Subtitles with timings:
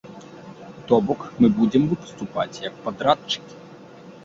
[0.91, 3.63] То бок мы будзем выступаць як падрадчыкі.